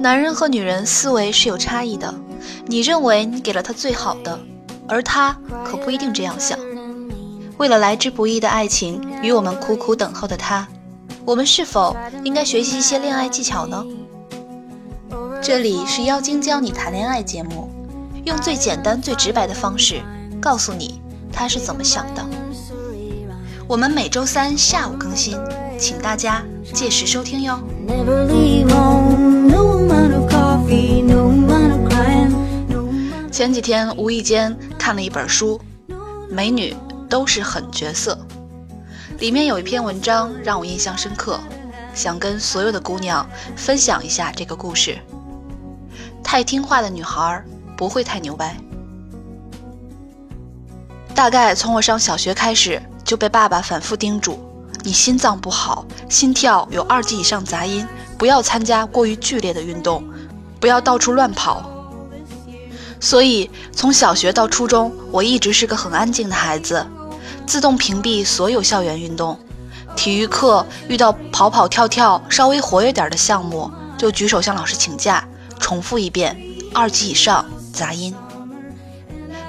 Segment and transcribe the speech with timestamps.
[0.00, 2.14] 男人和女人思维是有差异的，
[2.66, 4.38] 你认为你给了他最好的，
[4.86, 5.34] 而他
[5.64, 6.58] 可不一定这样想。
[7.56, 10.68] 为了来之不易的爱情与我们苦苦等候的他，
[11.24, 13.82] 我们是否应该学习一些恋爱技巧呢？
[15.40, 17.70] 这里是妖精教你谈恋爱节目，
[18.24, 20.02] 用最简单、最直白的方式
[20.40, 20.97] 告诉你
[21.38, 22.26] 他是怎么想的。
[23.68, 25.38] 我们每周三下午更新，
[25.78, 26.42] 请大家
[26.74, 27.62] 届时收听哟。
[33.30, 35.60] 前几天无意间看了一本书，
[36.28, 36.74] 《美女
[37.08, 38.18] 都是狠角色》，
[39.20, 41.38] 里面有一篇文章让我印象深刻，
[41.94, 44.98] 想跟所有的姑娘分享一下这个故事。
[46.20, 47.40] 太听话的女孩
[47.76, 48.56] 不会太牛掰。
[51.18, 54.38] 大概从我上小学开始，就被爸爸反复叮嘱：
[54.84, 57.84] 你心脏不好，心跳有二级以上杂音，
[58.16, 60.04] 不要参加过于剧烈的运动，
[60.60, 61.68] 不要到处乱跑。
[63.00, 66.86] 所以，从小学到初中，我一直是个很安静的孩子，
[67.44, 69.36] 自动屏蔽所有校园运动。
[69.96, 75.26] 体育课遇到跑跑跳跳稍微活跃点的项目，就举手向老师请假，
[75.58, 76.40] 重复一遍
[76.72, 78.14] 二级以上杂音。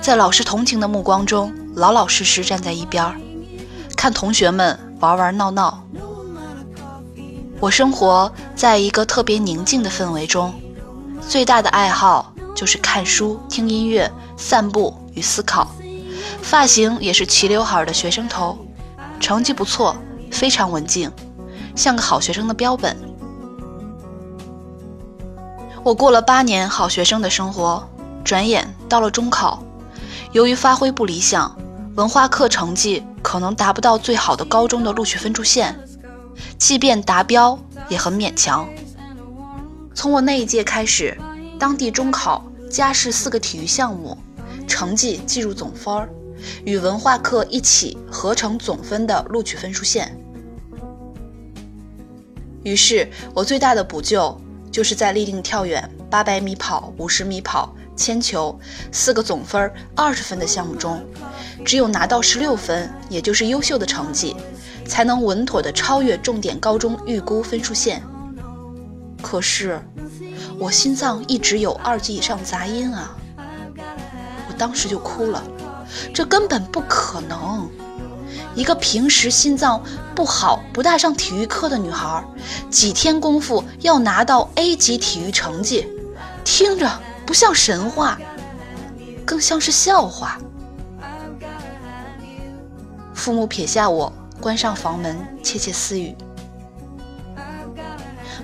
[0.00, 3.14] 在老师同情的目光中，老老实实站在一边，
[3.96, 5.82] 看同学们玩玩闹闹。
[7.58, 10.54] 我生活在一个特别宁静的氛围中，
[11.26, 12.32] 最大的爱好。
[12.54, 15.68] 就是看书、听音乐、散步与思考，
[16.40, 18.56] 发型也是齐刘海的学生头，
[19.20, 19.94] 成绩不错，
[20.30, 21.12] 非常文静，
[21.74, 22.96] 像个好学生的标本。
[25.82, 27.86] 我过了八年好学生的生活，
[28.24, 29.62] 转眼到了中考，
[30.32, 31.56] 由于发挥不理想，
[31.96, 35.78] 文化课成绩可能达不到最好的高中的录取分数线，
[36.58, 38.68] 即便达标也很勉强。
[39.94, 41.16] 从我那一届开始。
[41.58, 44.18] 当地中考加试四个体育项目，
[44.68, 46.06] 成绩计入总分儿，
[46.66, 50.14] 与文化课一起合成总分的录取分数线。
[52.62, 54.38] 于是，我最大的补救
[54.70, 58.56] 就是在立定跳远、八百米跑、五十米跑、铅球
[58.92, 61.04] 四个总分二十分的项目中，
[61.64, 64.36] 只有拿到十六分，也就是优秀的成绩，
[64.86, 68.02] 才能稳妥的超越重点高中预估分数线。
[69.22, 69.80] 可是。
[70.58, 73.14] 我心脏一直有二级以上杂音啊！
[74.48, 75.44] 我当时就哭了，
[76.14, 77.68] 这根本不可能。
[78.54, 79.82] 一个平时心脏
[80.14, 82.24] 不好、不大上体育课的女孩，
[82.70, 85.86] 几天功夫要拿到 A 级体育成绩，
[86.42, 86.90] 听着
[87.26, 88.16] 不像神话，
[89.26, 90.38] 更像是笑话。
[93.12, 96.16] 父母撇下我，关上房门，窃窃私语。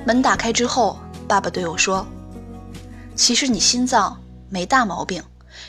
[0.04, 0.98] 门打开之后。
[1.28, 2.06] 爸爸对我说
[3.16, 5.22] ：“其实你心脏没大毛病，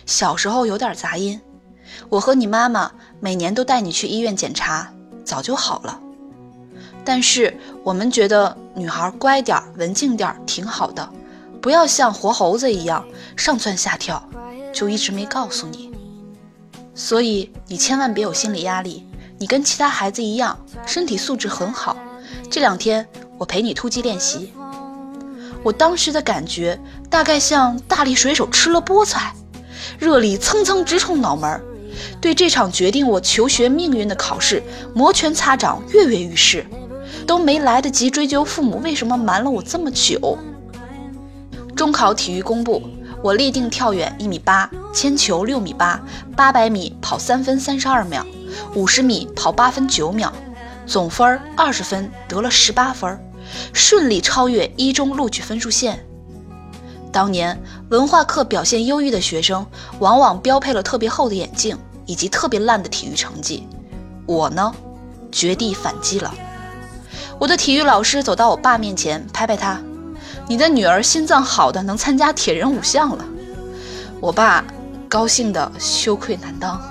[0.05, 1.39] 小时候有点杂音。
[2.09, 2.91] 我和你妈妈
[3.21, 4.91] 每年都带你去医院检查，
[5.23, 5.97] 早就好了。
[7.05, 11.09] 但是我们觉得女孩乖点文静点挺好的，
[11.63, 13.07] 不要像活猴子一样
[13.37, 14.21] 上蹿下跳，
[14.73, 15.89] 就一直没告诉你。
[16.93, 19.07] 所以你千万别有心理压力，
[19.39, 21.95] 你跟其他孩子一样，身体素质很好。
[22.51, 23.07] 这两天
[23.37, 24.51] 我陪你突击练习。”
[25.63, 26.77] 我当时的感觉
[27.09, 29.33] 大概像大力水手吃了菠菜，
[29.97, 31.61] 热力蹭蹭直冲脑门
[32.19, 34.61] 对这场决定我求学命运的考试
[34.93, 36.65] 摩拳擦掌，跃跃欲试，
[37.25, 40.37] 都没来得及追究父母为什么瞒了我这么久。
[41.75, 42.81] 中考体育公布，
[43.21, 45.99] 我立定跳远一米八，铅球六米八，
[46.35, 48.25] 八百米跑三分三十二秒，
[48.75, 50.31] 五十米跑八分九秒，
[50.85, 53.19] 总分二十分，得了十八分。
[53.73, 56.05] 顺利超越一中录取分数线。
[57.11, 59.65] 当年文化课表现优异的学生，
[59.99, 63.67] 往往标配了特别厚的眼镜以及特别烂的体育成绩。
[64.25, 64.73] 我呢，
[65.31, 66.33] 绝地反击了。
[67.37, 69.79] 我的体育老师走到我爸面前，拍拍他
[70.47, 73.25] ：“你的女儿心脏好的能参加铁人五项了。”
[74.19, 74.63] 我爸
[75.09, 76.81] 高兴的羞愧难当。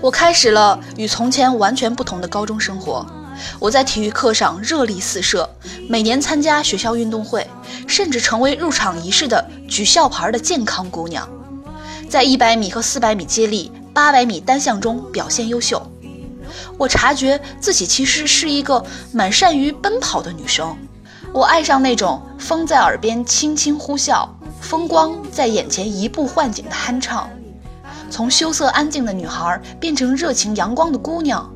[0.00, 3.06] 我开始了与从前完全不同的高中生活。
[3.58, 5.48] 我在体育课上热力四射，
[5.88, 7.46] 每年参加学校运动会，
[7.86, 11.28] 甚至成为入场仪式的举校牌的健康姑娘。
[12.08, 15.84] 在一百米和四百米接力、八百米单项中表现优秀。
[16.76, 20.76] 我察觉自己其实是一个蛮善于奔跑的女生。
[21.32, 24.28] 我爱上那种风在耳边轻轻呼啸，
[24.60, 27.28] 风光在眼前移步换景的酣畅。
[28.10, 31.50] 从羞涩安静的女孩变成热情阳光的姑娘，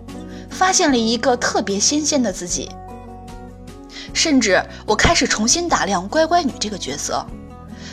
[0.50, 2.70] 发现了一个特别新鲜的自己。
[4.12, 7.24] 甚至我开始重新打量乖乖女这个角色，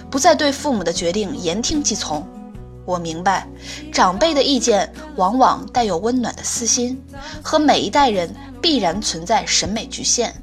[0.10, 2.28] 不再对父母的决定言听计从。
[2.86, 3.48] 我明白，
[3.92, 7.02] 长辈的意见往往带有温暖的私心，
[7.44, 10.34] 和每一代人必然存在审美局限。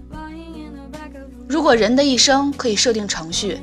[1.49, 3.61] 如果人的一生可以设定程序，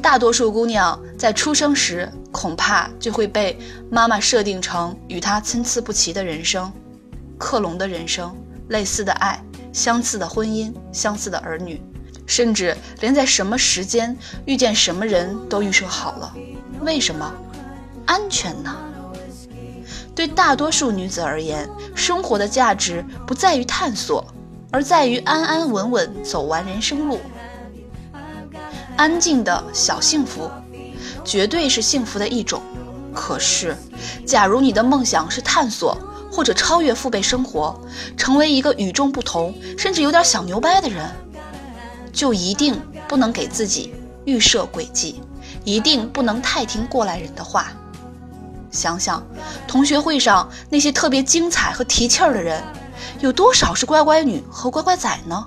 [0.00, 3.58] 大多数姑娘在出生时恐怕就会被
[3.90, 6.72] 妈妈设定成与她参差不齐的人生，
[7.36, 8.34] 克隆的人生，
[8.68, 9.42] 类似的爱，
[9.72, 11.82] 相似的婚姻，相似的儿女，
[12.24, 14.16] 甚至连在什么时间
[14.46, 16.34] 遇见什么人都预设好了。
[16.80, 17.34] 为什么？
[18.06, 18.76] 安全呢？
[20.14, 24.24] 对大多数女子而言，生活的价值不在于探索，
[24.70, 27.18] 而在于安安稳稳走完人生路。
[28.96, 30.48] 安静的小幸福，
[31.24, 32.62] 绝对是幸福的一种。
[33.12, 33.76] 可是，
[34.24, 35.98] 假如你的梦想是探索
[36.30, 37.80] 或者超越父辈生活，
[38.16, 41.10] 成为一个与众不同，甚至有点小牛掰的人，
[42.12, 45.20] 就一定不能给自己预设轨迹，
[45.64, 47.72] 一定不能太听过来人的话。
[48.74, 49.24] 想想
[49.68, 52.62] 同学会上那些特别精彩和提气儿的人，
[53.20, 55.46] 有多少是乖乖女和乖乖仔呢？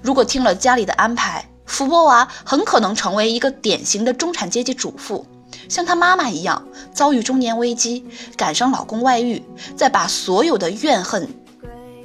[0.00, 5.26] 如果听了家里的安排，福波娃很可能成为一个典型的中产阶级主妇，
[5.68, 9.44] 像她妈妈一样遭遇中年危机，赶上老公外遇，
[9.76, 11.28] 再把所有的怨恨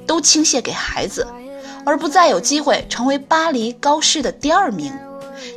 [0.06, 1.26] 都倾泻给孩子，
[1.86, 4.92] 而不再有机会成为巴黎高师的第二名。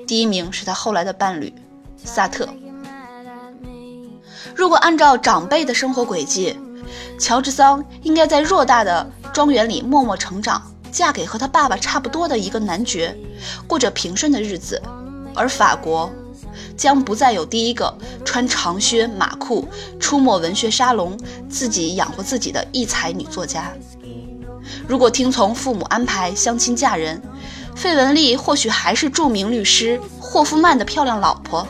[0.07, 1.53] 第一名是她后来的伴侣
[2.05, 2.47] 萨特。
[4.55, 6.57] 如果按照长辈的生活轨迹，
[7.19, 10.61] 乔治桑应该在偌大的庄园里默默成长，
[10.91, 13.15] 嫁给和他爸爸差不多的一个男爵，
[13.67, 14.81] 过着平顺的日子。
[15.35, 16.11] 而法国
[16.77, 19.67] 将不再有第一个穿长靴马裤、
[19.99, 21.17] 出没文学沙龙、
[21.49, 23.73] 自己养活自己的异才女作家。
[24.87, 27.19] 如果听从父母安排相亲嫁人，
[27.75, 31.67] 费雯丽或许还是著名律师霍夫曼的漂亮老婆。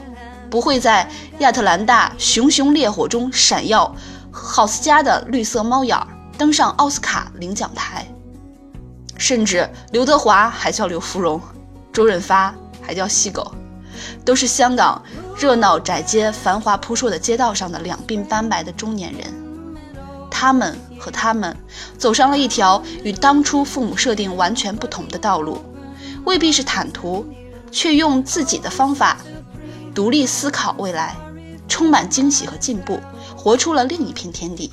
[0.53, 1.09] 不会在
[1.39, 3.91] 亚特兰大熊熊烈火中闪耀，
[4.29, 6.07] 郝斯嘉的绿色猫眼儿
[6.37, 8.07] 登上奥斯卡领奖台，
[9.17, 11.41] 甚至刘德华还叫刘芙蓉，
[11.91, 12.53] 周润发
[12.83, 13.51] 还叫细狗，
[14.23, 15.01] 都是香港
[15.35, 19.33] 热闹窄街、繁华扑朔的街道上的两鬓斑白的中年人。
[20.29, 21.57] 他们和他们
[21.97, 25.65] 走上了一条与当初父母设定完全不同的道路，
[26.25, 27.25] 未必是坦途，
[27.71, 29.17] 却用自己的方法。
[29.93, 31.15] 独立思考未来，
[31.67, 32.99] 充满惊喜和进步，
[33.37, 34.71] 活出了另一片天地。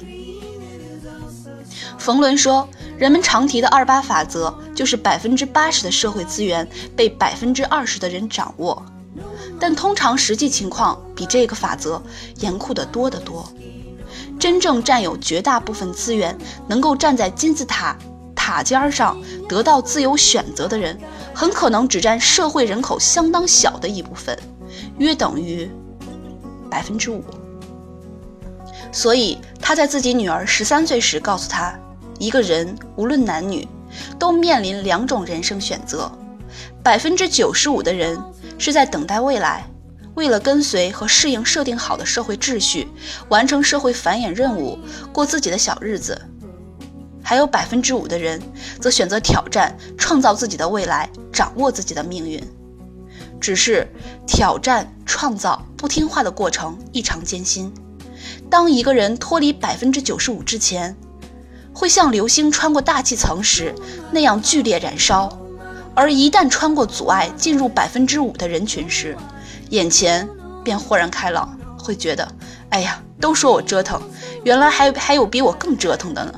[1.98, 8.82] 冯仑说：“人们常提的二八法则，就是百分之八十的社会资源被百分之二十的人掌握，
[9.58, 12.02] 但通常实际情况比这个法则
[12.38, 13.46] 严酷得多得多。
[14.38, 16.36] 真正占有绝大部分资源，
[16.66, 17.94] 能够站在金字塔
[18.34, 20.98] 塔尖上得到自由选择的人，
[21.34, 24.36] 很可能只占社会人口相当小的一部分。”
[24.98, 25.70] 约等于
[26.70, 27.24] 百分之五，
[28.92, 31.78] 所以他在自己女儿十三岁时告诉她：
[32.18, 33.66] 一个人无论男女，
[34.18, 36.10] 都面临两种人生选择。
[36.82, 38.18] 百分之九十五的人
[38.58, 39.64] 是在等待未来，
[40.14, 42.88] 为了跟随和适应设定好的社会秩序，
[43.28, 44.78] 完成社会繁衍任务，
[45.12, 46.14] 过自己的小日子；
[47.22, 48.40] 还有百分之五的人
[48.80, 52.42] 则选择挑战，创造自己的未来，掌握自己的命运。
[53.40, 53.88] 只是
[54.26, 57.72] 挑战、创造不听话的过程异常艰辛。
[58.50, 60.94] 当一个人脱离百分之九十五之前，
[61.72, 63.74] 会像流星穿过大气层时
[64.12, 65.28] 那样剧烈燃烧；
[65.94, 69.16] 而一旦穿过阻碍进入百分之五的人群时，
[69.70, 70.28] 眼前
[70.62, 72.28] 便豁然开朗，会觉得：
[72.68, 74.02] 哎呀，都说我折腾，
[74.44, 76.34] 原来还还有比我更折腾的呢。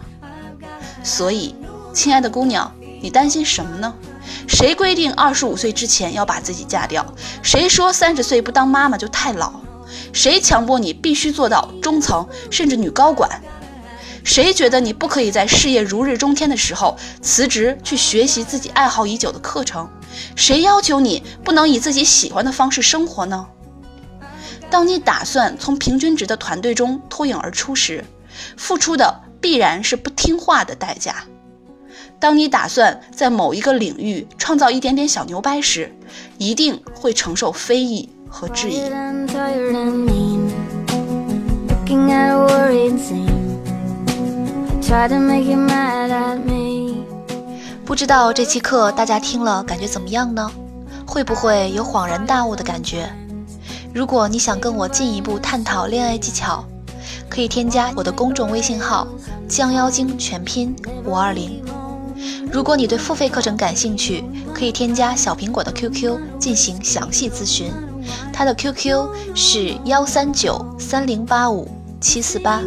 [1.03, 1.55] 所以，
[1.93, 3.93] 亲爱的姑娘，你担心什么呢？
[4.53, 7.05] 谁规定二十五岁之前要把自己嫁掉？
[7.43, 9.51] 谁说三十岁不当妈妈就太老？
[10.13, 13.43] 谁强迫你必须做到中层甚至女高管？
[14.23, 19.89] 谁觉得你不可以在事业如日中天的时候辞职去学习自己爱好已久的课程？
[20.37, 23.47] 谁要求你不能以自己喜欢的方式生活呢？
[24.71, 28.05] 当你打算从平均值的团队中脱颖而出时，
[28.59, 31.25] 付出的必然是不听话的代价。
[32.23, 35.93] 当你打算在某一个领域创造一点点小牛掰时，
[36.39, 38.81] 一定会承受非议和质疑。
[47.85, 50.49] 不知道这期课大家听了感觉怎么样呢？
[51.05, 53.13] 会不会有恍然大悟的感觉？
[53.93, 56.65] 如果你想跟我进一步探讨恋爱技巧，
[57.29, 59.09] 可以添加我的公众微信号
[59.49, 60.73] “降妖精”全拼
[61.05, 61.61] 五二零。
[62.51, 64.25] 如果你对付费课程感兴趣，
[64.55, 67.73] 可以添加小苹果的 QQ 进行详细咨询，
[68.33, 71.69] 他的 QQ 是幺三九三零八五
[72.01, 72.61] 七四八。